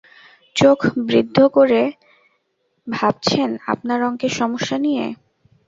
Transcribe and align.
চোখ 0.55 0.79
বৃন্ধ 1.07 1.37
করে 1.53 1.81
ভাবছেন 2.87 3.49
আপনার 3.65 3.99
অঙ্কের 4.03 4.33
সমস্যা 4.33 4.77
নিয়ে। 4.77 5.05